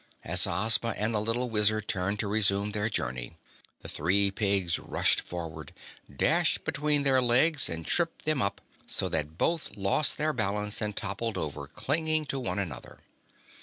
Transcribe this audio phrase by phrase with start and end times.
[0.23, 3.37] As Ozma and the little Wizard turned to resume their journey,
[3.81, 5.75] the three pigs rushed forward,
[6.17, 10.95] dashed between their legs, and tripped them up, so that both lost their balance and
[10.97, 13.01] toppled over, clinging to one another.